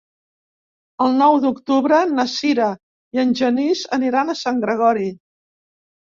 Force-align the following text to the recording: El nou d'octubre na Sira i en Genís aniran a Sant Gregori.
El 1.07 1.11
nou 1.17 1.35
d'octubre 1.41 1.99
na 2.13 2.23
Sira 2.31 2.69
i 3.17 3.21
en 3.25 3.33
Genís 3.41 3.83
aniran 3.99 4.31
a 4.33 4.37
Sant 4.39 4.57
Gregori. 4.65 5.11